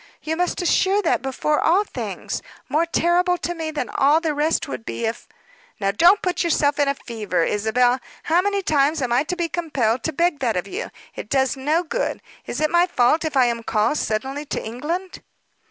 [0.23, 2.41] You must assure that, before all things.
[2.67, 5.27] More terrible to me than all the rest would it be, if"
[5.79, 7.99] "Now don't put yourself in a fever, Isabel.
[8.23, 10.89] How many times am I to be compelled to beg that of you!
[11.13, 12.23] It does no good.
[12.47, 15.21] Is it my fault, if I am called suddenly to England?"